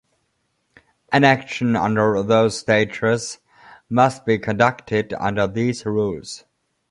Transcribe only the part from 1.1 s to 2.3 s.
An action under